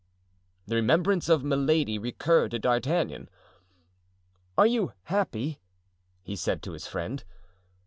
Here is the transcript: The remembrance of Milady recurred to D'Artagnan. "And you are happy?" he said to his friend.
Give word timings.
The 0.65 0.73
remembrance 0.77 1.29
of 1.29 1.43
Milady 1.43 1.99
recurred 1.99 2.49
to 2.49 2.57
D'Artagnan. 2.57 3.29
"And 4.57 4.71
you 4.73 4.87
are 4.87 4.95
happy?" 5.03 5.59
he 6.23 6.35
said 6.35 6.63
to 6.63 6.71
his 6.71 6.87
friend. 6.87 7.23